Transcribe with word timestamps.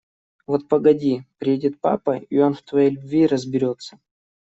Вот 0.47 0.67
погоди, 0.67 1.27
приедет 1.37 1.79
папа, 1.79 2.17
и 2.17 2.39
он 2.39 2.55
в 2.55 2.63
твоей 2.63 2.89
любви 2.89 3.27
разберется. 3.27 3.99